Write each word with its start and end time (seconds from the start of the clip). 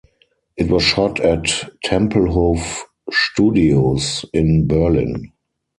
It 0.57 0.67
was 0.71 0.81
shot 0.81 1.19
at 1.19 1.45
Tempelhof 1.83 2.85
Studios 3.11 4.25
in 4.33 4.65
Berlin. 4.67 5.31